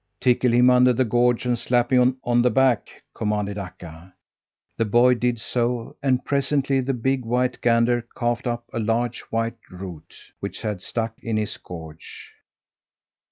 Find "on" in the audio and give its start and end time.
2.23-2.41